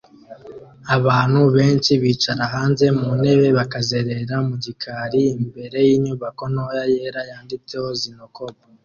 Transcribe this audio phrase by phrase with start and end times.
[0.95, 8.55] Abantu benshi bicara hanze mu ntebe bakazerera mu gikari imbere y’inyubako ntoya yera yanditseho 'Znocob'